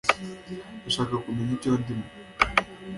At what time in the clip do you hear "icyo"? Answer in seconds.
1.57-1.71